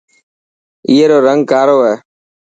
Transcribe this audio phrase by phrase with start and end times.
[0.87, 1.95] اي رو رنگ ڪارو هي.